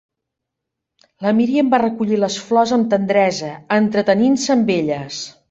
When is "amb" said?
2.79-2.89, 4.59-4.75